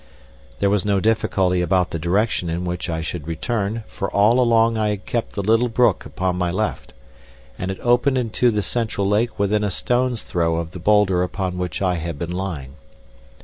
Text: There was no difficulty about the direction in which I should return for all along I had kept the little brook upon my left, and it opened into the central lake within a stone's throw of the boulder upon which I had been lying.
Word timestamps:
There 0.57 0.71
was 0.71 0.83
no 0.83 0.99
difficulty 0.99 1.61
about 1.61 1.91
the 1.91 1.99
direction 1.99 2.49
in 2.49 2.65
which 2.65 2.89
I 2.89 3.01
should 3.01 3.27
return 3.27 3.83
for 3.85 4.09
all 4.09 4.39
along 4.39 4.75
I 4.75 4.89
had 4.89 5.05
kept 5.05 5.33
the 5.33 5.43
little 5.43 5.69
brook 5.69 6.07
upon 6.07 6.37
my 6.37 6.49
left, 6.49 6.93
and 7.59 7.69
it 7.69 7.77
opened 7.83 8.17
into 8.17 8.49
the 8.49 8.63
central 8.63 9.07
lake 9.07 9.37
within 9.37 9.63
a 9.63 9.69
stone's 9.69 10.23
throw 10.23 10.55
of 10.55 10.71
the 10.71 10.79
boulder 10.79 11.21
upon 11.21 11.59
which 11.59 11.83
I 11.83 11.97
had 11.97 12.17
been 12.17 12.31
lying. 12.31 12.77